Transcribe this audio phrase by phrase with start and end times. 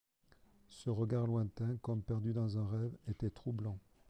[0.69, 3.77] Ce regard lointain, comme perdu dans un rêve, était troublant.